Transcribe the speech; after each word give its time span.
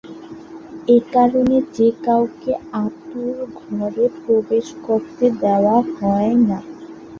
এ 0.87 1.07
কারণে 1.13 1.57
যে-কাউকে 1.75 2.51
অাঁতুড় 2.75 3.39
ঘরে 3.61 4.05
প্রবেশ 4.19 4.67
করতে 4.87 5.25
দেওয়া 5.41 5.77
হয় 5.95 6.33
না। 6.41 6.57